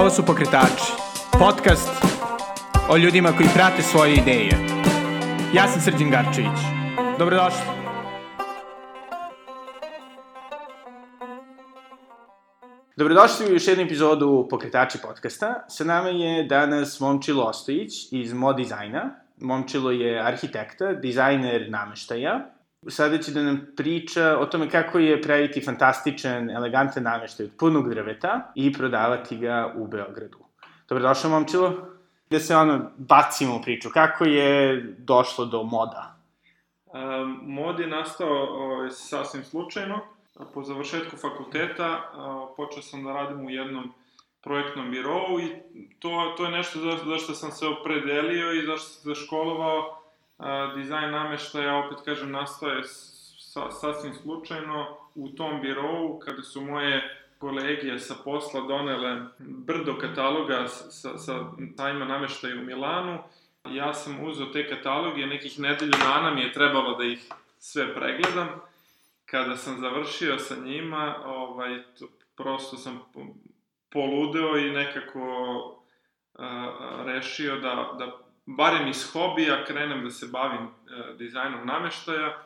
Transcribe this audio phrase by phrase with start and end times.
[0.00, 0.92] Ovo su Pokretači,
[1.38, 1.88] podcast
[2.90, 4.50] o ljudima koji prate svoje ideje.
[5.54, 6.58] Ja sam Srđan Garčević.
[7.18, 7.60] Dobrodošli.
[12.96, 15.64] Dobrodošli u još jednu epizodu Pokretači podcasta.
[15.68, 19.10] Sa nama je danas Momčilo Ostojić iz Mod dizajna.
[19.36, 22.50] Momčilo je arhitekta, dizajner nameštaja,
[22.86, 27.88] sada će da nam priča o tome kako je praviti fantastičan, elegantan nameštaj od punog
[27.90, 30.38] drveta i prodavati ga u Beogradu.
[30.88, 31.74] Dobrodošao, momčilo.
[32.30, 33.88] Da se ono, bacimo u priču.
[33.92, 36.16] Kako je došlo do moda?
[36.86, 40.00] Um, mod je nastao o, ovaj, sasvim slučajno.
[40.54, 43.92] Po završetku fakulteta o, počeo sam da radim u jednom
[44.40, 45.48] projektnom birovu i
[45.98, 49.98] to, to je nešto za, zašto sam se opredelio i zašto sam se školovao
[50.38, 57.18] a, dizajn nameštaja, opet kažem, nastaje sa, sasvim slučajno u tom birovu, kada su moje
[57.38, 61.44] kolege sa posla donele brdo kataloga sa, sa
[61.76, 63.18] tajma nameštaja u Milanu.
[63.70, 68.48] Ja sam uzeo te kataloge, nekih nedelju dana mi je trebalo da ih sve pregledam.
[69.26, 73.00] Kada sam završio sa njima, ovaj, to, prosto sam
[73.92, 75.24] poludeo i nekako
[76.34, 82.44] a, rešio da, da barem iz hobija, krenem da se bavim e, dizajnom nameštaja.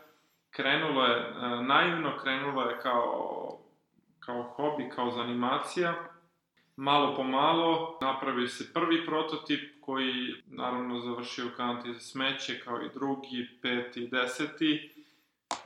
[0.50, 3.58] Krenulo je e, naivno, krenulo je kao,
[4.20, 5.94] kao hobi, kao zanimacija.
[6.76, 12.82] Malo po malo napravio se prvi prototip koji naravno završio u kanti za smeće kao
[12.82, 14.90] i drugi, peti, deseti.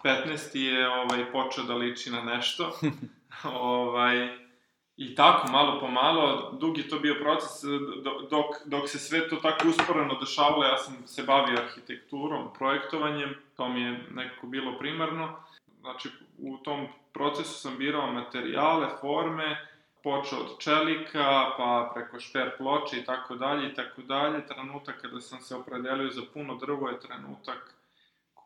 [0.04, 0.56] 15.
[0.58, 2.78] je ovaj, počeo da liči na nešto.
[3.70, 4.45] ovaj,
[4.96, 7.66] I tako, malo po malo, dug je to bio proces, e,
[8.30, 13.68] dok, dok se sve to tako usporeno dešavalo, ja sam se bavio arhitekturom, projektovanjem, to
[13.68, 15.36] mi je nekako bilo primarno.
[15.80, 16.08] Znači,
[16.38, 19.66] u tom procesu sam birao materijale, forme,
[20.02, 24.46] počeo od čelika, pa preko šper ploče i tako dalje i tako dalje.
[24.46, 27.74] Trenutak kada sam se opredelio za puno drvo je trenutak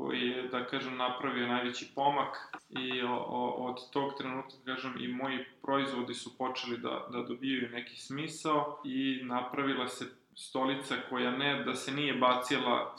[0.01, 4.95] koji je, da kažem, napravio najveći pomak i o, o, od tog trenutka, da kažem,
[5.01, 11.31] i moji proizvodi su počeli da, da dobijaju neki smisao i napravila se stolica koja
[11.31, 12.97] ne da se nije bacila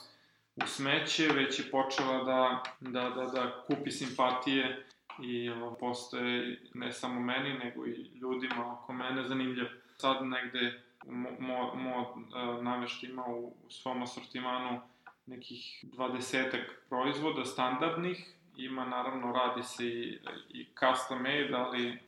[0.55, 4.85] u smeće, već je počela da, da, da, da kupi simpatije
[5.23, 9.65] i o, postoje ne samo meni, nego i ljudima oko mene zanimljiv.
[9.97, 12.15] Sad negde mo, mo, mo
[12.61, 14.81] navešta ima u, u svom asortimanu
[15.31, 20.19] nekih dvadesetak proizvoda standardnih, ima naravno radi se i,
[20.49, 21.99] i custom made, ali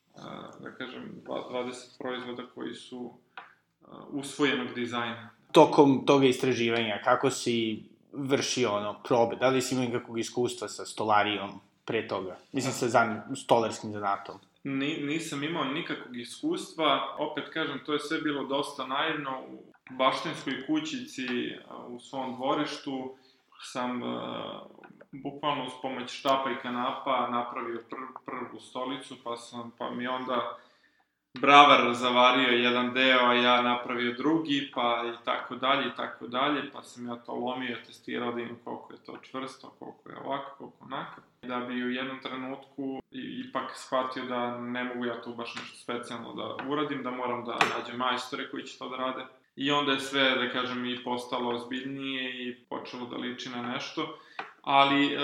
[0.59, 3.13] da kažem 20 proizvoda koji su
[4.09, 5.29] usvojenog dizajna.
[5.51, 9.35] Tokom toga istraživanja, kako si vršio ono, probe?
[9.35, 12.37] Da li si imao nekakvog iskustva sa stolarijom pre toga?
[12.51, 14.39] Mislim, sa zan, stolarskim zanatom.
[14.63, 19.41] Ni, nisam imao nikakvog iskustva, opet kažem, to je sve bilo dosta naivno,
[19.89, 21.27] baštinskoj kućici
[21.87, 23.15] u svom dvorištu
[23.61, 24.01] sam
[25.11, 27.95] bukvalno uz pomoć štapa i kanapa napravio pr
[28.25, 30.57] prvu stolicu, pa sam, pa mi onda
[31.33, 36.71] bravar zavario jedan deo, a ja napravio drugi, pa i tako dalje i tako dalje,
[36.71, 40.55] pa sam ja to lomio, testirao da im koliko je to čvrsto, koliko je ovako,
[40.57, 41.21] koliko onako.
[41.41, 43.01] Da bi u jednom trenutku
[43.47, 47.57] ipak shvatio da ne mogu ja tu baš nešto specijalno da uradim, da moram da
[47.77, 49.25] nađem majstore koji će to da rade.
[49.55, 54.17] I onda je sve, da kažem, i postalo ozbiljnije i počelo da liči na nešto.
[54.61, 55.17] Ali, e,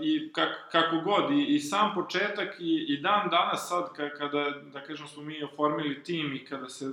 [0.00, 4.80] i kak, kako god, i, i sam početak i, i dan danas sad, kada, da
[4.80, 6.92] kažem, smo mi oformili tim i kada se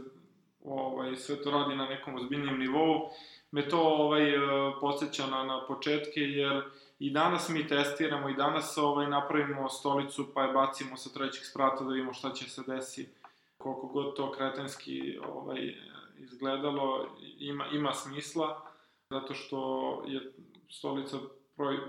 [0.65, 3.09] ovaj, sve to radi na nekom ozbiljnijem nivou,
[3.51, 4.39] me to ovaj, e,
[4.81, 6.61] posjeća na, na početke, jer
[6.99, 11.83] i danas mi testiramo i danas ovaj, napravimo stolicu pa je bacimo sa trećeg sprata
[11.83, 13.09] da vidimo šta će se desiti
[13.57, 15.75] koliko god to kretenski ovaj,
[16.19, 18.61] izgledalo, ima, ima smisla,
[19.09, 20.33] zato što je
[20.69, 21.17] stolica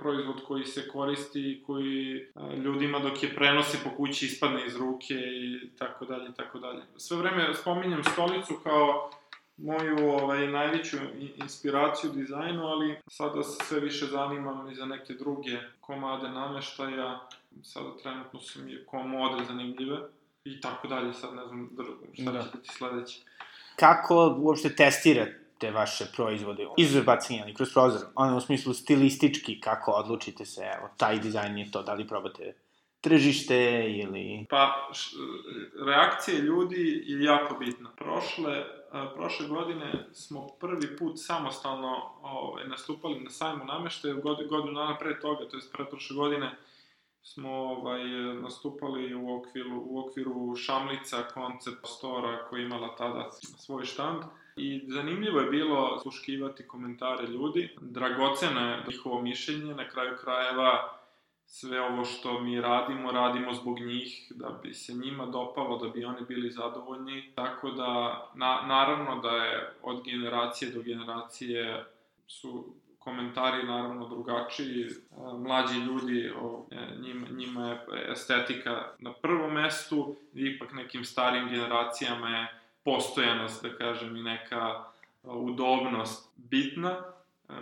[0.01, 2.27] proizvod koji se koristi i koji
[2.65, 6.83] ljudima dok je prenose po kući ispadne iz ruke i tako dalje i tako dalje.
[6.97, 9.11] Sve vreme spominjem stolicu kao
[9.57, 10.97] moju ovaj, najveću
[11.37, 17.29] inspiraciju dizajnu, ali sada se sve više zanimam i za neke druge komade nameštaja.
[17.63, 19.99] Sada trenutno su mi komode zanimljive
[20.45, 21.71] i tako dalje, sad ne znam
[22.13, 22.43] šta da.
[22.43, 23.21] će biti sledeće
[23.81, 29.93] kako uopšte testirate vaše proizvode, izuzev bacanja, ali kroz prozor, ono u smislu stilistički, kako
[29.93, 32.55] odlučite se, evo, taj dizajn je to, da li probate
[33.01, 33.57] tržište
[33.89, 34.47] ili...
[34.51, 35.17] Pa, š,
[35.87, 37.91] reakcije ljudi je jako bitna.
[37.97, 44.75] Prošle, a, prošle godine smo prvi put samostalno ovaj, nastupali na sajmu namešte, god, godinu
[44.75, 46.57] dana pre toga, to je pre prošle godine,
[47.23, 48.05] smo ovaj,
[48.43, 54.23] nastupali u okviru, u okviru Šamlica koncept stora koja imala tada svoj štand.
[54.57, 57.77] I zanimljivo je bilo sluškivati komentare ljudi.
[57.81, 61.01] Dragoceno je njihovo mišljenje, na kraju krajeva
[61.47, 66.05] sve ovo što mi radimo, radimo zbog njih, da bi se njima dopalo, da bi
[66.05, 67.33] oni bili zadovoljni.
[67.35, 71.85] Tako da, na, naravno da je od generacije do generacije
[72.27, 74.87] su komentari naravno drugačiji,
[75.39, 76.33] mlađi ljudi, e,
[77.01, 82.47] njima, njima je estetika na prvom mestu, ipak nekim starim generacijama je
[82.85, 84.85] postojanost, da kažem, i neka
[85.23, 86.97] udobnost bitna.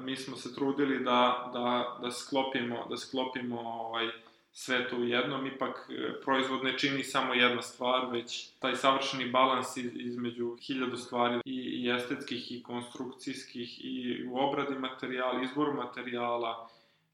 [0.00, 4.08] Mi smo se trudili da, da, da sklopimo, da sklopimo ovaj,
[4.52, 9.30] sve to u jednom, ipak e, proizvod ne čini samo jedna stvar, već taj savršeni
[9.30, 16.68] balans između hiljadu stvari i, estetskih i konstrukcijskih i u obradi materijala, izboru materijala,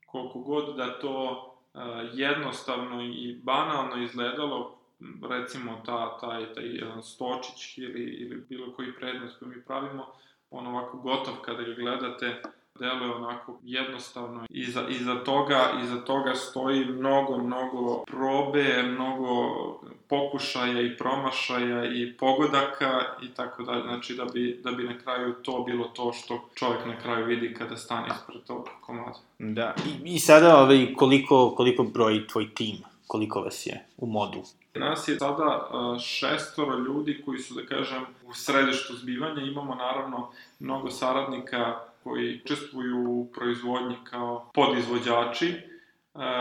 [0.06, 1.81] koliko god da to uh,
[2.12, 4.78] jednostavno i banalno izgledalo,
[5.28, 10.06] recimo ta, taj, taj jedan stočić ili, ili bilo koji predmet koji mi pravimo,
[10.50, 12.42] on ovako gotov kada ga gledate,
[12.79, 14.47] deluje onako jednostavno.
[14.50, 19.29] Iza, iza, toga, iza toga stoji mnogo, mnogo probe, mnogo
[20.09, 23.82] pokušaja i promašaja i pogodaka i tako dalje.
[23.82, 27.55] Znači da bi, da bi na kraju to bilo to što čovjek na kraju vidi
[27.55, 29.19] kada stane ispred tog komada.
[29.38, 32.76] Da, i, i sada ovaj, koliko, koliko broji tvoj tim?
[33.06, 34.43] Koliko vas je u modu?
[34.75, 35.69] Nas je sada
[35.99, 39.42] šestoro ljudi koji su, da kažem, u središtu zbivanja.
[39.42, 45.54] Imamo naravno mnogo saradnika koji učestvuju u proizvodnji kao podizvođači.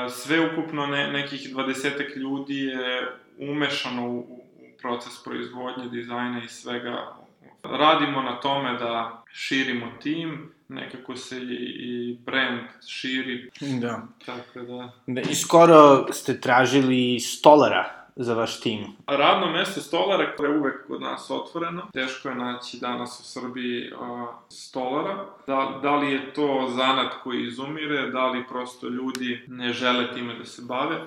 [0.09, 4.43] Sve ukupno ne, nekih dvadesetak ljudi je umešano u, u
[4.81, 7.15] proces proizvodnje, dizajna i svega.
[7.63, 13.49] Radimo na tome da širimo tim, nekako se i, i brand širi.
[13.81, 14.07] Da.
[14.25, 14.91] Tako da...
[15.07, 15.21] da.
[15.21, 18.85] I skoro ste tražili stolara za vaš tim?
[19.07, 21.87] Radno mesto stolara koje je uvek kod nas otvoreno.
[21.93, 25.25] Teško je naći danas u Srbiji a, stolara.
[25.47, 30.33] Da, da li je to zanat koji izumire, da li prosto ljudi ne žele time
[30.35, 31.01] da se bave.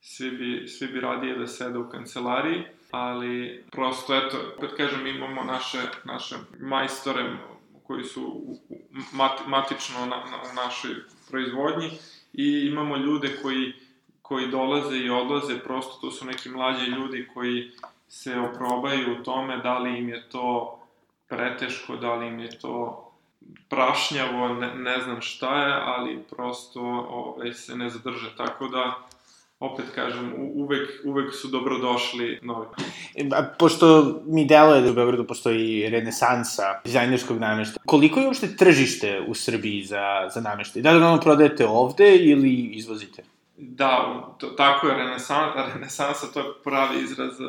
[0.00, 5.44] Svi bi, svi bi radije da sede u kancelariji, ali prosto, eto, opet kažem, imamo
[5.44, 7.36] naše, naše majstore
[7.86, 8.42] koji su
[9.12, 10.94] mat, matično na, na, u našoj
[11.30, 11.90] proizvodnji
[12.32, 13.72] i imamo ljude koji
[14.28, 17.70] koji dolaze i odlaze, prosto to su neki mlađi ljudi koji
[18.08, 20.78] se oprobaju u tome da li im je to
[21.28, 23.02] preteško, da li im je to
[23.68, 26.80] prašnjavo, ne, ne znam šta je, ali prosto
[27.10, 28.36] ovaj, se ne zadrže.
[28.36, 28.94] Tako da,
[29.60, 32.66] opet kažem, uvek, uvek su dobrodošli novi.
[33.32, 39.20] A, pošto mi deluje da u Beogradu postoji renesansa dizajnerskog nameštaja, koliko je uopšte tržište
[39.28, 40.82] u Srbiji za, za nameštaj?
[40.82, 43.35] Da li ono prodajete ovde ili izvozite?
[43.58, 47.40] Da, to, tako je, renesan, renesansa, to je pravi izraz,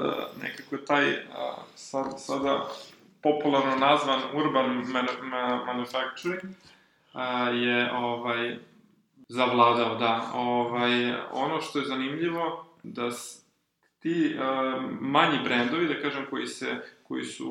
[0.42, 2.70] nekako taj, a, sad, sada
[3.24, 6.42] popularno nazvan urban man, man, manufacturing,
[7.14, 8.58] a, je ovaj,
[9.30, 10.32] zavladao, da.
[10.34, 13.10] Ovaj, ono što je zanimljivo, da
[14.00, 14.36] ti
[15.00, 17.50] manji brendovi, da kažem, koji, se, koji su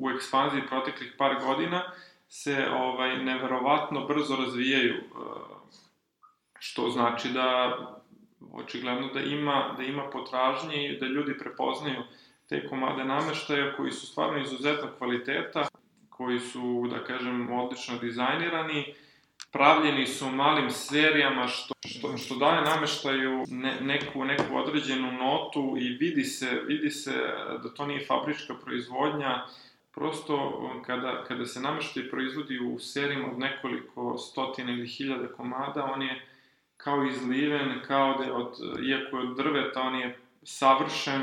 [0.00, 1.82] u ekspanziji proteklih par godina,
[2.28, 4.94] se ovaj, neverovatno brzo razvijaju.
[6.58, 7.76] Što znači da
[8.52, 12.02] očigledno da ima, da ima potražnje i da ljudi prepoznaju
[12.48, 15.68] te komade nameštaja koji su stvarno izuzetnog kvaliteta,
[16.10, 18.94] koji su, da kažem, odlično dizajnirani,
[19.52, 25.88] pravljeni su malim serijama što, što, što daje nameštaju ne, neku, neku određenu notu i
[25.88, 27.12] vidi se, vidi se
[27.62, 29.44] da to nije fabrička proizvodnja,
[29.94, 36.02] prosto kada, kada se nameštaj proizvodi u serijama od nekoliko stotina ili hiljada komada, on
[36.02, 36.26] je
[36.86, 38.54] kao izliven, kao da je od,
[38.88, 41.22] iako je od drveta, on je savršen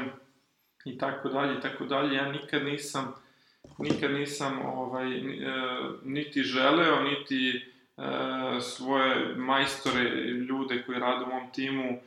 [0.85, 2.15] i tako dalje i tako dalje.
[2.15, 3.13] Ja nikad nisam
[3.77, 5.23] nikad nisam ovaj, e,
[6.03, 8.01] niti želeo, niti e,
[8.61, 10.03] svoje majstore,
[10.49, 11.99] ljude koji rade u mom timu, e,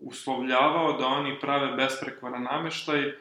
[0.00, 3.12] uslovljavao da oni prave besprekoran nameštaj,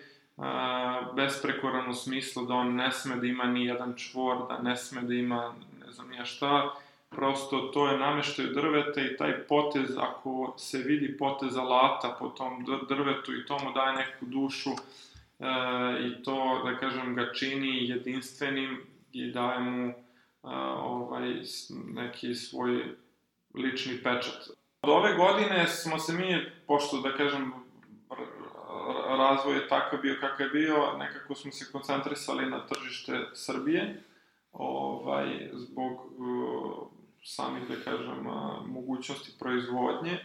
[1.15, 5.01] besprekoran u smislu da on ne sme da ima ni jedan čvor, da ne sme
[5.01, 5.53] da ima
[5.86, 6.74] ne znam ja šta,
[7.10, 12.66] prosto to je nameštaj drveta i taj potez, ako se vidi potez alata po tom
[12.90, 14.76] drvetu i to mu daje neku dušu e,
[16.08, 18.82] i to, da kažem, ga čini jedinstvenim
[19.14, 19.94] i daje mu e,
[20.78, 21.34] ovaj,
[21.94, 22.84] neki svoj
[23.54, 24.50] lični pečat.
[24.82, 27.54] Od ove godine smo se mi, pošto, da kažem,
[29.18, 34.04] razvoj je takav bio kakav je bio, nekako smo se koncentrisali na tržište Srbije,
[34.54, 36.00] ovaj, zbog
[37.27, 38.27] samih, da kažem,
[38.65, 40.19] mogućnosti proizvodnje.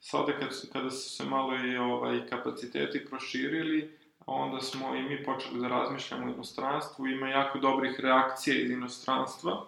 [0.00, 5.60] sada kad, kada su se malo i ovaj, kapaciteti proširili, onda smo i mi počeli
[5.60, 9.64] da razmišljamo o inostranstvu, ima jako dobrih reakcija iz inostranstva,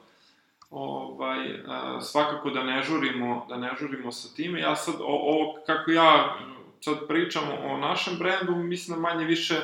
[0.71, 4.61] ovaj, a, svakako da ne žurimo, da ne žurimo sa time.
[4.61, 6.37] Ja sad, o, ovo, kako ja
[6.81, 9.55] sad pričam o našem brendu, mislim da manje više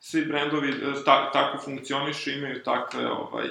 [0.00, 3.48] svi brendovi e, ta, tako funkcionišu, imaju takve, ovaj,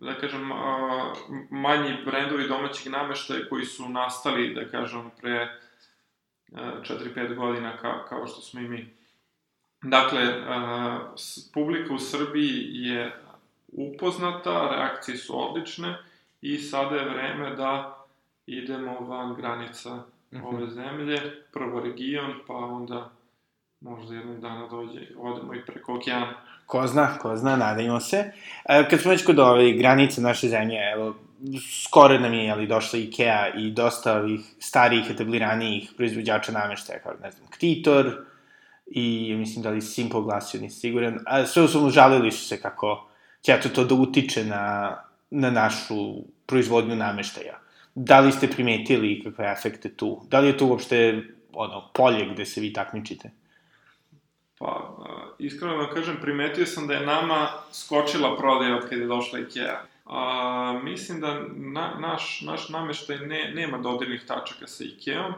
[0.00, 0.50] da kažem,
[1.50, 5.48] manji brendovi domaćih nameštaja koji su nastali, da kažem, pre
[6.52, 8.88] 4-5 godina kao, kao što smo i mi.
[9.82, 10.20] Dakle,
[11.54, 13.22] publika u Srbiji je
[13.72, 15.98] upoznata, reakcije su odlične
[16.40, 18.04] i sada je vreme da
[18.46, 20.44] idemo van granica mm -hmm.
[20.44, 23.10] ove zemlje, prvo region, pa onda
[23.80, 26.34] možda jednog dana dođe, odemo i preko okeana.
[26.66, 28.32] Ko zna, ko zna, nadajmo se.
[28.64, 31.14] E, kad smo već kod ove granice naše zemlje, evo,
[31.84, 37.30] skoro nam je ali, došla Ikea i dosta ovih starijih, etabliranijih proizvođača nameštaja, kao, ne
[37.30, 38.24] znam, Ktitor
[38.86, 41.18] i, mislim da li Simple glasio, nisi siguran.
[41.26, 43.08] A sve u žalili su se kako
[43.42, 44.96] će to da utiče na,
[45.30, 46.14] na našu
[46.46, 47.58] proizvodnju nameštaja.
[47.94, 50.22] Da li ste primetili kakve efekte tu?
[50.28, 51.22] Da li je to uopšte
[51.52, 53.30] ono, polje gde se vi takmičite?
[54.60, 54.96] Pa,
[55.38, 59.82] iskreno da kažem, primetio sam da je nama skočila prodaja od kada je došla Ikea.
[60.06, 65.32] A, mislim da na, naš, naš nameštaj ne, nema dodirnih tačaka sa Ikeom.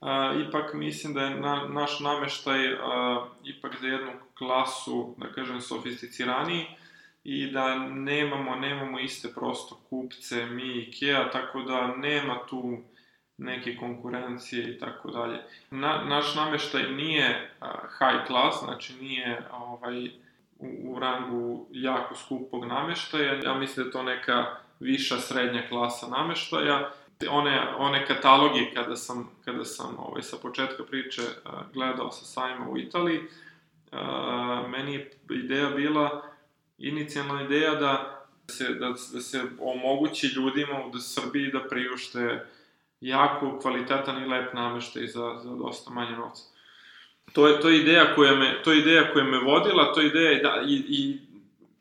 [0.00, 5.60] A, ipak mislim da je na, naš nameštaj a, ipak za jednu klasu, da kažem,
[5.60, 6.66] sofisticiraniji
[7.24, 12.78] i da nemamo, nemamo iste prosto kupce, mi Ikea, tako da nema tu
[13.38, 15.38] neke konkurencije i tako dalje.
[15.70, 17.50] Na, naš nameštaj nije
[17.98, 20.06] high class, znači nije ovaj,
[20.58, 23.42] u, u rangu jako skupog nameštaja.
[23.44, 24.46] Ja mislim da to neka
[24.80, 26.90] viša srednja klasa nameštaja.
[27.30, 31.22] One, one kataloge kada sam, kada sam ovaj, sa početka priče
[31.74, 33.20] gledao sa sajma u Italiji,
[34.68, 36.22] meni je ideja bila,
[36.78, 42.46] inicijalna ideja da se, da, da se omogući ljudima u Srbiji da priušte
[43.00, 46.42] jako kvalitetan i lep nameštaj za, za dosta manje novca.
[47.32, 50.06] To je, to je ideja koja me, to je ideja koja me vodila, to je
[50.06, 51.18] ideja i, da, i, i,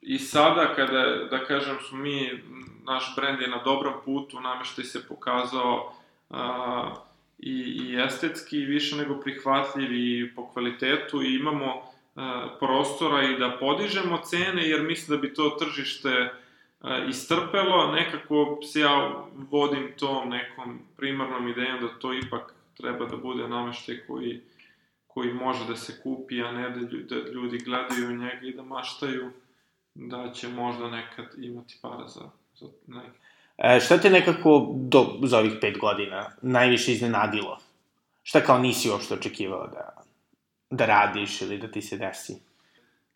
[0.02, 2.44] i sada kada, da kažem, smo mi,
[2.86, 5.94] naš brend je na dobrom putu, nameštaj se pokazao
[6.30, 6.96] a,
[7.40, 11.82] i, i estetski više nego prihvatljiv i po kvalitetu i imamo
[12.16, 16.34] a, prostora i da podižemo cene, jer mislim da bi to tržište
[17.10, 23.48] istrpelo, nekako se ja vodim tom nekom primarnom idejom da to ipak treba da bude
[23.48, 24.42] nameštaj koji,
[25.08, 28.64] koji može da se kupi, a ne da ljudi, da ljudi gledaju njega i da
[28.64, 29.32] maštaju
[29.96, 33.18] da će možda nekad imati para za, za neke.
[33.58, 37.60] E, šta te nekako do, za ovih pet godina najviše iznenadilo?
[38.24, 40.04] Šta kao nisi uopšte očekivao da,
[40.70, 42.36] da radiš ili da ti se desi?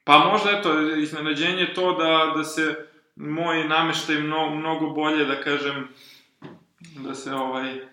[0.03, 2.88] Pa možda, eto, iznenađenje to da, da se
[3.19, 5.87] moj nameštaj mnogo, mnogo bolje, da kažem,
[6.79, 7.83] da se ovaj, e,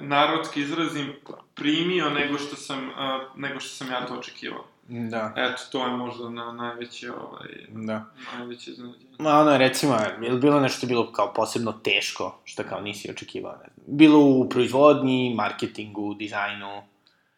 [0.00, 1.12] narodski izrazim,
[1.54, 2.92] primio nego što sam, e,
[3.36, 4.64] nego što sam ja to očekivao.
[4.88, 5.32] Da.
[5.36, 8.04] Eto, to je možda na najveće, ovaj, da.
[8.38, 9.16] najveće iznenađenje.
[9.18, 13.52] Ma ono, recimo, je li bilo nešto bilo kao posebno teško, što kao nisi očekivao,
[13.52, 13.96] ne znam?
[13.98, 16.82] Bilo u proizvodnji, marketingu, dizajnu?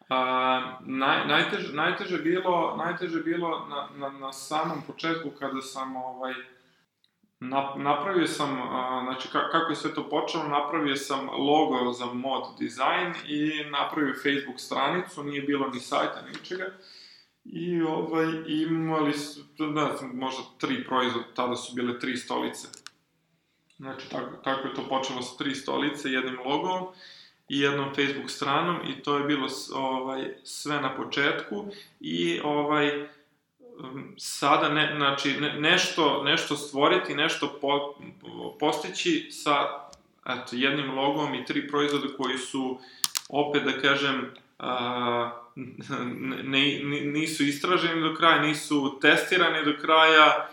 [0.09, 6.33] A, naj, najteže, najteže bilo, najteže bilo na, na, na samom početku kada sam ovaj,
[7.75, 8.57] napravio sam,
[9.03, 14.59] znači kako je sve to počelo, napravio sam logo za mod dizajn i napravio Facebook
[14.59, 16.65] stranicu, nije bilo ni sajta, ni ničega.
[17.45, 22.67] I ovaj, imali su, ne znam, možda tri proizvoda, tada su bile tri stolice.
[23.77, 26.87] Znači, tako, tako je to počelo sa tri stolice, jednim logom
[27.49, 31.65] i jednom Facebook stranom i to je bilo ovaj, sve na početku
[31.99, 33.07] i ovaj,
[34.17, 37.95] sada ne, znači ne, nešto, nešto stvoriti, nešto po,
[38.59, 39.81] postići sa
[40.25, 42.79] eto, jednim logom i tri proizvoda koji su
[43.29, 45.31] opet da kažem a,
[46.43, 50.49] ne, ne, nisu istraženi do kraja, nisu testirani do kraja,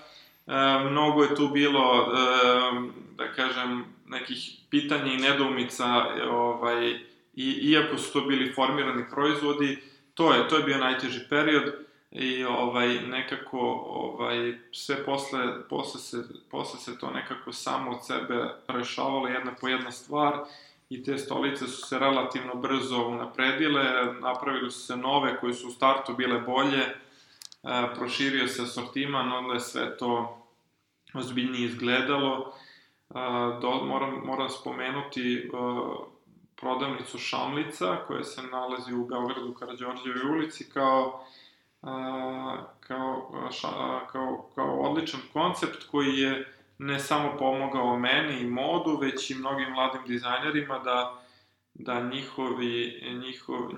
[0.47, 6.91] a, mnogo je tu bilo a, da kažem nekih pitanja i nedoumica ovaj,
[7.35, 9.79] i, iako su to bili formirani proizvodi,
[10.15, 16.17] to je, to je bio najteži period i ovaj nekako ovaj sve posle posle se
[16.51, 20.45] posle se to nekako samo od sebe rešavalo jedna po jedna stvar
[20.89, 25.71] i te stolice su se relativno brzo unapredile, napravili su se nove koje su u
[25.71, 26.95] startu bile bolje, e,
[27.95, 30.39] proširio se asortiman, onda je sve to
[31.15, 32.53] ozbiljnije izgledalo.
[33.11, 33.15] E,
[33.61, 35.49] do, moram, moram spomenuti, e,
[36.57, 41.25] prodavnicu Šamlica, koja se nalazi u Beogradu, Karadžorđevoj ulici, kao,
[41.83, 43.69] a, kao, ša,
[44.13, 49.71] kao, kao odličan koncept koji je ne samo pomogao meni i modu, već i mnogim
[49.71, 51.23] mladim dizajnerima da,
[51.75, 53.71] da njihovi, njihov,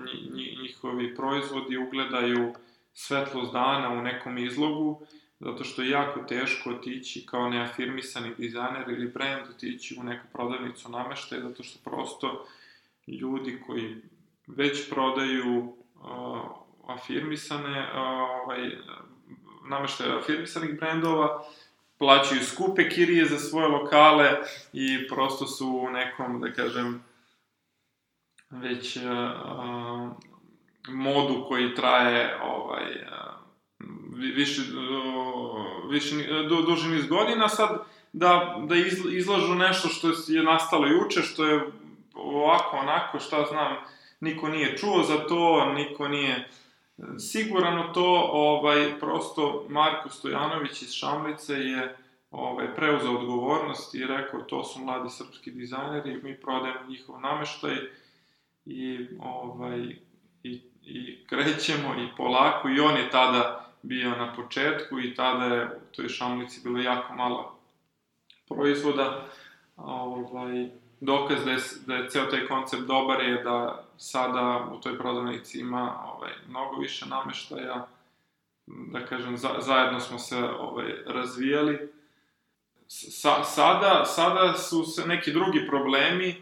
[0.61, 2.53] njihovi proizvodi ugledaju
[2.93, 5.01] svetlost dana u nekom izlogu,
[5.39, 10.91] zato što je jako teško otići kao neafirmisani dizajner ili brand otići u neku prodavnicu
[10.91, 12.45] nameštaja, zato što prosto
[13.07, 13.95] ljudi koji
[14.47, 15.73] već prodaju
[16.93, 18.71] afirmisane, ovaj,
[19.69, 21.43] nameštaje afirmisanih brendova,
[21.97, 24.31] plaćaju skupe kirije za svoje lokale
[24.73, 27.03] i prosto su u nekom, da kažem,
[28.49, 29.03] već uh,
[30.87, 32.83] modu koji traje ovaj,
[34.35, 34.61] više,
[35.89, 36.15] više,
[36.49, 37.83] du, duži niz godina, sad
[38.13, 38.75] da, da
[39.11, 41.61] izlažu nešto što je nastalo juče, što je
[42.13, 43.75] ovako, onako, šta znam,
[44.19, 46.49] niko nije čuo za to, niko nije
[47.19, 51.97] siguran u to, ovaj, prosto Marko Stojanović iz Šamlice je
[52.31, 57.75] ovaj, preuzeo odgovornost i rekao to su mladi srpski dizajneri, mi prodajemo njihov nameštaj
[58.65, 59.95] i, ovaj,
[60.43, 65.65] i, i krećemo i polako i on je tada bio na početku i tada je
[65.65, 67.59] u toj Šamlici bilo jako malo
[68.47, 69.25] proizvoda.
[69.77, 74.97] Ovaj, dokaz da je, da je ceo taj koncept dobar je da sada u toj
[74.97, 77.87] prodavnici ima ovaj, mnogo više nameštaja,
[78.67, 81.91] da kažem, za, zajedno smo se ovaj, razvijali.
[82.87, 86.35] Sa, sada, sada su se neki drugi problemi,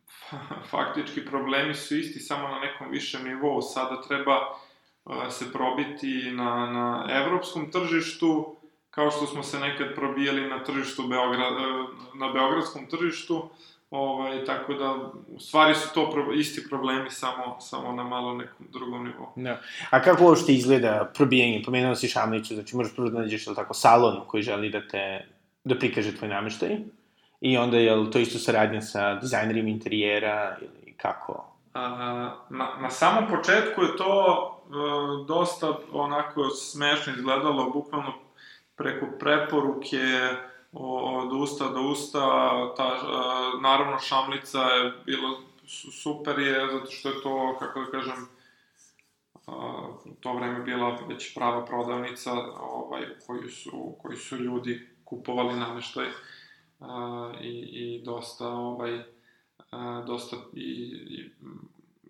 [0.70, 3.62] faktički problemi su isti, samo na nekom višem nivou.
[3.62, 4.38] Sada treba
[5.30, 8.56] se probiti na, na evropskom tržištu,
[8.90, 11.52] kao što smo se nekad probijali na tržištu Beograd,
[12.14, 13.50] na beogradskom tržištu,
[13.92, 14.96] Ovaj, tako da,
[15.28, 19.26] u stvari su to pro, isti problemi, samo, samo na malo nekom drugom nivou.
[19.36, 19.60] Da.
[19.90, 21.62] A kako uopšte izgleda probijanje?
[21.64, 25.26] Pomenuo si Šamliću, znači možeš prvo da nađeš, tako, salon koji želi da te,
[25.64, 26.76] da prikaže tvoj nameštaj?
[27.40, 31.44] I onda je to isto saradnja sa dizajnerima interijera ili kako?
[31.74, 31.88] A,
[32.50, 34.12] na, na samom početku je to
[34.64, 34.72] e,
[35.28, 38.12] dosta onako smešno izgledalo, bukvalno
[38.76, 39.98] preko preporuke,
[40.72, 42.20] od usta do usta,
[42.76, 42.98] ta,
[43.62, 48.26] naravno šamlica je bilo super je, zato što je to, kako da kažem,
[50.04, 56.06] u to vreme bila već prava prodavnica ovaj, koju, su, koji su ljudi kupovali nameštaj
[57.40, 59.02] i, i dosta ovaj,
[60.06, 60.62] dosta i,
[61.08, 61.30] i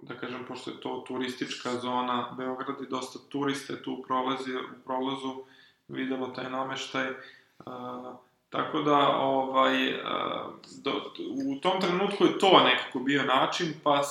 [0.03, 5.45] da kažem, pošto je to turistička zona Beograd i dosta turiste tu prolazi, u prolazu
[5.89, 7.11] videlo taj nameštaj.
[7.67, 8.17] Uh,
[8.53, 9.93] Tako da, ovaj,
[10.83, 11.13] do,
[11.49, 14.03] u tom trenutku je to nekako bio način, pa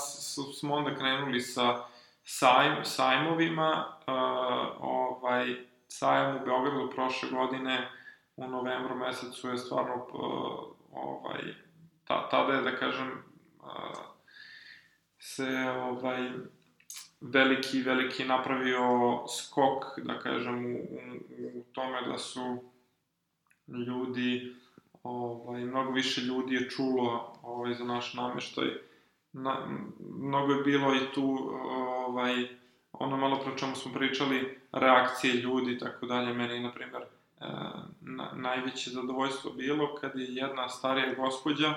[0.59, 1.83] smo onda krenuli sa
[2.23, 3.85] sajm, sajmovima.
[4.79, 5.55] Ovaj,
[5.87, 7.89] sajam u Beogradu prošle godine
[8.35, 10.07] u novembru mesecu je stvarno
[10.93, 11.41] ovaj,
[12.07, 13.23] ta, tada je, da kažem,
[15.19, 16.31] se ovaj,
[17.21, 18.83] veliki, veliki napravio
[19.37, 22.70] skok, da kažem, u, u, u tome da su
[23.87, 24.55] ljudi,
[25.03, 28.67] ovaj, mnogo više ljudi je čulo ovaj, za naš nameštaj.
[29.33, 29.57] Na,
[29.99, 31.53] mnogo je bilo i tu
[32.07, 32.47] ovaj,
[32.93, 36.33] ono malo pre čemu smo pričali, reakcije ljudi i tako dalje.
[36.33, 37.45] Meni, na primer, e,
[38.01, 41.73] na, najveće zadovoljstvo bilo kad je jedna starija gospođa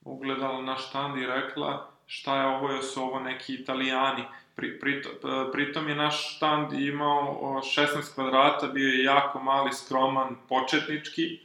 [0.00, 4.24] ugledala naš štand i rekla šta je ovo, su ovo neki italijani.
[4.54, 5.12] Pri, pritom,
[5.52, 11.40] pritom je naš štand imao 16 kvadrata, bio je jako mali, skroman, početnički,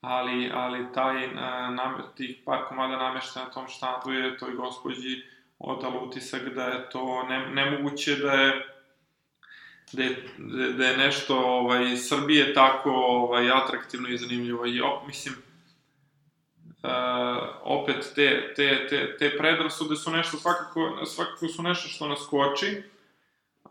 [0.00, 1.30] ali, ali taj, e,
[1.70, 5.22] nam, tih par komada namešta na tom štandu je toj gospođi
[5.58, 8.66] odalo utisak da je to ne, nemoguće da je
[9.92, 10.16] da je,
[10.76, 14.66] da je nešto ovaj, Srbije tako ovaj, atraktivno i zanimljivo.
[14.66, 15.34] I, op, mislim,
[16.82, 16.90] uh,
[17.62, 22.82] opet te, te, te, te predrasude su nešto svakako, svakako su nešto što nas koči,
[23.64, 23.70] uh,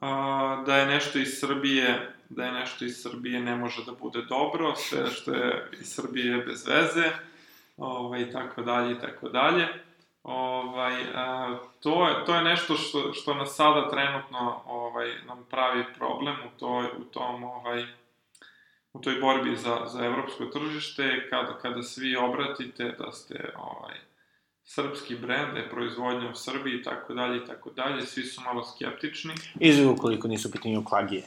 [0.65, 4.75] da je nešto iz Srbije da je nešto iz Srbije ne može da bude dobro,
[4.75, 7.09] sve što je iz Srbije je bez veze,
[7.77, 9.67] ovaj, i tako dalje, i tako dalje.
[10.23, 15.83] Ovaj, a, to, je, to je nešto što, što nas sada trenutno ovaj, nam pravi
[15.97, 17.85] problem u, toj, u tom ovaj,
[18.93, 23.95] u toj borbi za, za evropsko tržište, kada, kada svi obratite da ste ovaj,
[24.63, 28.41] srpski brend, da je proizvodnja u Srbiji i tako dalje i tako dalje, svi su
[28.41, 29.33] malo skeptični.
[29.59, 31.23] Izugo koliko nisu pitanju klagije.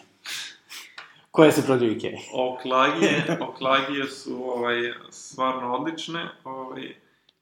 [1.31, 1.96] Koje se prodaju u
[2.33, 6.29] Oklagije, oklagije su ovaj, stvarno odlične.
[6.44, 6.94] Ovaj,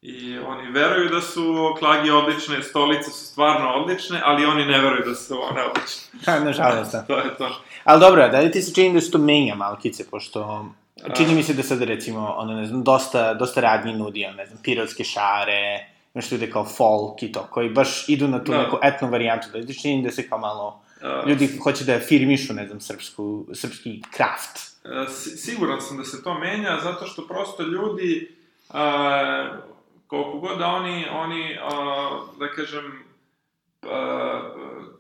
[0.02, 1.44] I oni veruju da su
[1.78, 6.02] klagi odlične, stolice su stvarno odlične, ali oni ne veruju da su one odlične.
[6.26, 7.02] Ha, nažalost, da.
[7.02, 7.50] to je to.
[7.84, 10.66] Ali dobro, da li ti se čini da se to menja malkice, pošto
[11.16, 14.46] čini mi se da sad recimo, ono, ne znam, dosta, dosta radnji nudi, ono, ne
[14.46, 18.58] znam, pirotske šare, nešto ljude kao folk i to, koji baš idu na tu Da.
[18.58, 21.98] neku etno varijantu, da li ti čini da se kao malo, A, ljudi hoće da
[21.98, 24.58] firmišu, ne znam, srpsku, srpski kraft.
[25.10, 28.36] Si- Siguran sam da se to menja, zato što prosto ljudi,
[30.10, 33.02] koliko god da oni, oni a, da kažem,
[33.82, 34.40] a,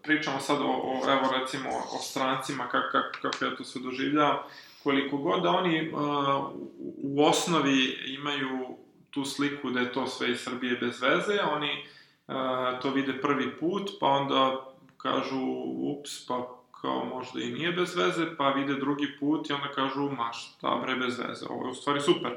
[0.02, 4.38] pričamo sad o, o, evo recimo, o strancima, kako, kako, kako ja to sve doživljavam,
[4.82, 6.70] koliko god da oni a, u,
[7.02, 8.76] u osnovi imaju
[9.10, 11.86] tu sliku da je to sve iz Srbije bez veze, oni
[12.26, 15.40] a, to vide prvi put, pa onda kažu,
[15.78, 20.10] ups, pa kao možda i nije bez veze, pa vide drugi put i onda kažu,
[20.10, 22.36] ma šta bre bez veze, ovo je u stvari super.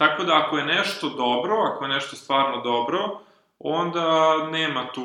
[0.00, 3.20] Tako da ako je nešto dobro, ako je nešto stvarno dobro,
[3.58, 5.04] onda nema tu,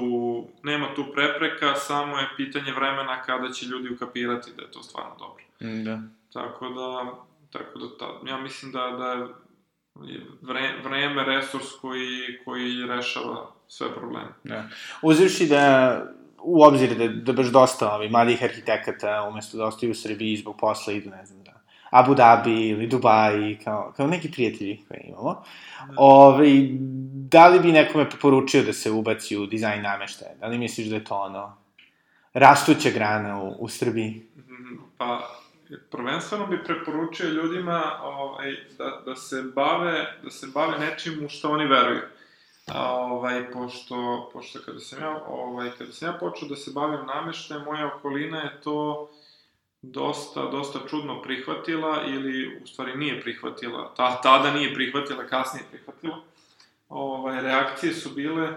[0.64, 5.16] nema tu prepreka, samo je pitanje vremena kada će ljudi ukapirati da je to stvarno
[5.20, 5.44] dobro.
[5.84, 6.00] Da.
[6.34, 7.14] Tako da,
[7.60, 9.12] tako da ta, ja mislim da, da
[10.06, 14.30] je vre, vreme resurs koji, koji rešava sve probleme.
[14.44, 14.64] Da.
[15.02, 16.02] Uzevši da
[16.40, 20.56] u obzir da, da baš dosta ovih mladih arhitekata, umesto da ostaju u Srbiji zbog
[20.60, 21.45] posla idu, ne znam,
[21.96, 25.44] Abu Dhabi ili Dubai, kao, kao neki prijatelji koje imamo.
[25.98, 26.48] Ove,
[27.30, 30.36] da li bi nekome preporučio da se ubaci u dizajn nameštaja?
[30.40, 31.58] Da li misliš da je to ono
[32.34, 34.26] rastuća grana u, u Srbiji?
[34.36, 35.30] Mm, Pa,
[35.92, 41.52] prvenstveno bi preporučio ljudima ovaj, da, da, se bave, da se bave nečim u što
[41.52, 42.02] oni veruju.
[42.68, 47.06] A, ovaj, pošto, pošto kada sam ja, ovaj, kada sam ja počeo da se bavim
[47.06, 49.10] nameštajem, moja okolina je to
[49.92, 56.22] dosta, dosta čudno prihvatila ili u stvari nije prihvatila, ta, tada nije prihvatila, kasnije prihvatila.
[56.90, 58.56] Ovaj, reakcije su bile,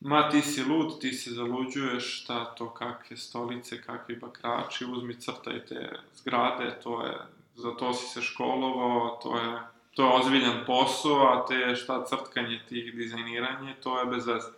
[0.00, 5.66] ma ti si lud, ti se zaluđuješ, šta to, kakve stolice, kakvi bakrači, uzmi crtaj
[5.66, 7.16] te zgrade, to je,
[7.54, 9.58] za to si se školovao, to je,
[9.94, 14.48] to je ozbiljan posao, a te šta crtkanje tih dizajniranje, to je bez veze.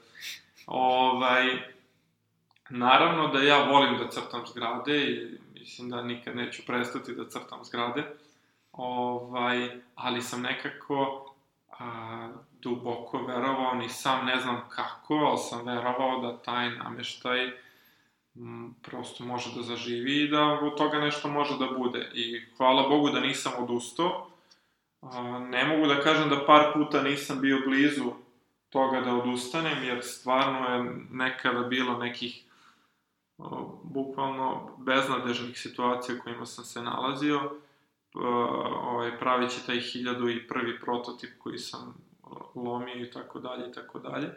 [0.66, 1.74] Ovaj,
[2.68, 7.64] naravno da ja volim da crtam zgrade i mislim da nikad neću prestati da crtam
[7.64, 8.04] zgrade,
[8.72, 11.30] ovaj, ali sam nekako
[11.78, 12.28] a,
[12.60, 17.52] duboko verovao, ni sam ne znam kako, ali sam verovao da taj nameštaj
[18.36, 22.10] m, prosto može da zaživi i da od toga nešto može da bude.
[22.14, 24.26] I hvala Bogu da nisam odustao.
[25.00, 28.12] A, ne mogu da kažem da par puta nisam bio blizu
[28.70, 32.44] toga da odustanem, jer stvarno je nekada bilo nekih
[33.82, 38.22] bukvalno beznadežnih situacija u kojima sam se nalazio, uh,
[38.82, 41.94] ovaj, pravići taj hiljadu i prvi prototip koji sam
[42.54, 44.30] lomio i tako dalje i tako dalje.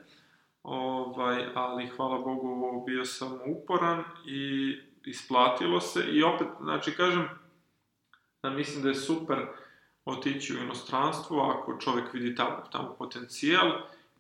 [0.64, 4.74] Ovaj, ali hvala Bogu bio sam uporan i
[5.06, 6.04] isplatilo se.
[6.12, 7.30] I opet, znači kažem,
[8.44, 9.48] da mislim da je super
[10.06, 13.72] otići u inostranstvo ako čovek vidi tamo, tamo potencijal,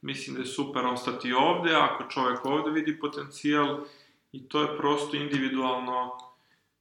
[0.02, 3.80] mislim da je super ostati ovde, ako čovek ovde vidi potencijal,
[4.32, 6.18] i to je prosto individualno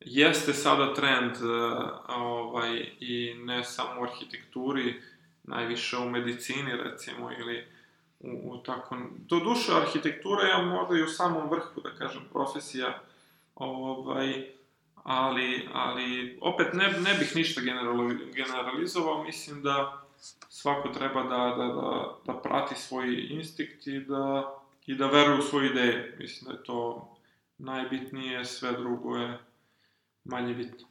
[0.01, 5.03] jeste sada trend uh, ovaj i ne samo u arhitekturi
[5.45, 7.65] najviše u medicini recimo ili
[8.21, 13.01] u, u tako do duše arhitektura je možda i u samom vrhu da kažem profesija
[13.55, 14.47] ovaj
[14.95, 17.61] ali ali opet ne ne bih ništa
[18.35, 20.03] generalizovao mislim da
[20.49, 24.55] svako treba da da da da prati svoj instinkt i da
[24.87, 26.17] i da veruje u svoje ideje.
[26.19, 27.09] Mislim da je to
[27.59, 29.39] najbitnije, sve drugo je
[30.25, 30.87] manje bitno.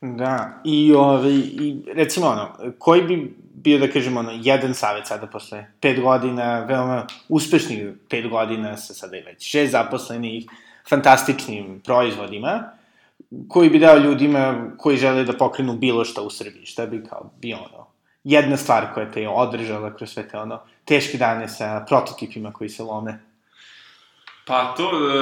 [0.00, 5.26] Da, i, ove, i recimo ono, koji bi bio, da kažemo, ono, jedan savet sada
[5.26, 10.46] posle pet godina, veoma uspešnih pet godina sa sada i već šest zaposlenih,
[10.88, 12.62] fantastičnim proizvodima,
[13.48, 17.30] koji bi dao ljudima koji žele da pokrenu bilo šta u Srbiji, šta bi kao
[17.40, 17.86] bio ono,
[18.24, 22.70] jedna stvar koja te je održala kroz sve te ono, teške dane sa prototipima koji
[22.70, 23.18] se lome.
[24.46, 25.14] Pa to, e,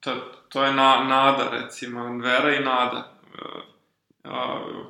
[0.00, 0.14] to,
[0.48, 3.12] to je na, nada, recimo, vera i nada.
[3.34, 4.30] E,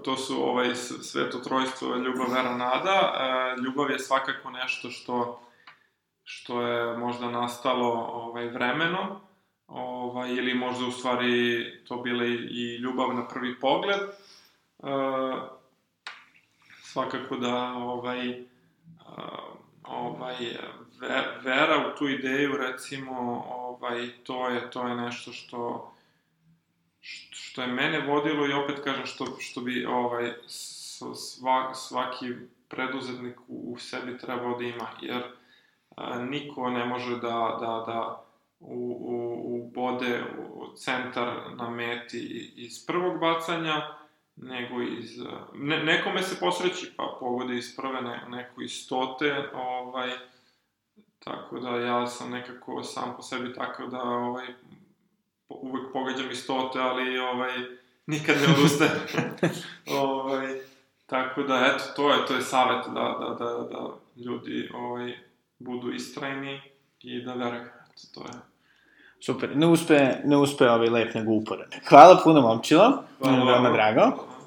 [0.04, 3.14] to su ovaj sveto trojstvo ljubav, vera, nada.
[3.14, 5.40] E, ljubav je svakako nešto što
[6.30, 9.06] što je možda nastalo ovaj vremenom,
[9.66, 14.00] ovaj ili možda u stvari to bile i ljubav na prvi pogled.
[16.82, 18.44] Svakako da ovaj
[19.84, 20.37] ovaj
[21.42, 25.92] vera u tu ideju recimo ovaj to je to je nešto što
[27.30, 32.34] što je mene vodilo i opet kažem što što bi ovaj sva, svaki
[32.68, 35.22] preduzetnik u, u sebi trebao da ima, jer
[35.96, 38.24] a, niko ne može da, da, da
[38.61, 43.94] u, u, u bode u centar na meti iz prvog bacanja,
[44.37, 45.18] nego iz...
[45.54, 50.11] Ne, nekome se posreći, pa pogode iz prve, ne, neko iz stote, ovaj,
[51.24, 54.46] tako da ja sam nekako sam po sebi takav da ovaj,
[55.48, 57.52] uvek pogađam iz stote, ali ovaj,
[58.07, 58.92] nikad ne odustajem.
[60.02, 60.61] ovaj,
[61.07, 65.18] tako da, eto, to je, to je savjet da, da, da, da ljudi ovaj,
[65.59, 66.61] budu istrajni
[67.00, 67.62] i da veruju.
[67.62, 68.38] Eto, to je.
[69.20, 71.66] Super, ne uspe, ne uspe ovaj lep nego uporan.
[71.88, 74.00] Hvala puno, momčilo, Hvala, veoma drago.
[74.00, 74.38] Hvala.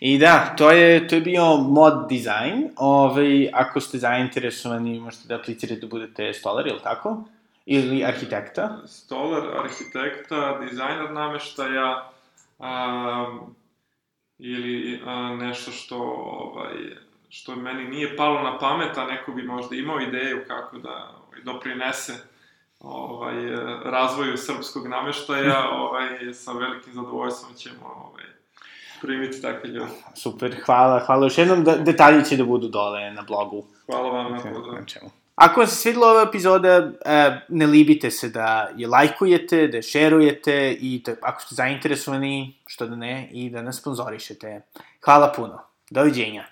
[0.00, 2.70] I da, to je, to je bio mod design.
[2.76, 7.24] Ove, ovaj, ako ste zainteresovani, možete da aplicirate da budete stolar, ili tako?
[7.66, 8.78] Ili arhitekta?
[8.86, 12.10] Stolar, arhitekta, dizajner nameštaja,
[12.58, 13.54] um,
[14.38, 16.74] ili a, nešto što, ovaj,
[17.28, 21.42] što meni nije palo na pamet, a neko bi možda imao ideju kako da ovaj,
[21.44, 22.12] doprinese
[22.80, 23.34] ovaj,
[23.84, 28.39] razvoju srpskog nameštaja, ovaj, sa velikim zadovoljstvom ćemo ovaj,
[29.00, 29.90] primiti takve ljude.
[30.14, 33.64] Super, hvala, hvala još jednom, da, detalji će da budu dole na blogu.
[33.86, 35.10] Hvala vam na pozdravu.
[35.34, 39.82] Ako vam se svidila ova epizoda, e, ne libite se da je lajkujete, da je
[39.82, 44.60] šerujete i da, ako ste zainteresovani, što da ne, i da nas sponzorišete.
[45.04, 45.58] Hvala puno.
[45.90, 46.44] Doviđenja.